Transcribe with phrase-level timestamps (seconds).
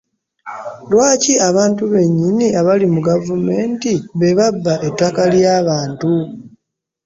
[0.89, 6.09] Lwaki abantu benyini abali mu gavumenti be babba ettaka ly'abantu?